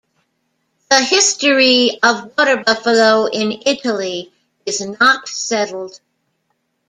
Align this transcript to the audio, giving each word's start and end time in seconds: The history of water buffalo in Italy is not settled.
The 0.89 0.99
history 0.99 1.99
of 2.01 2.31
water 2.35 2.63
buffalo 2.65 3.27
in 3.27 3.55
Italy 3.67 4.33
is 4.65 4.81
not 4.99 5.27
settled. 5.27 5.99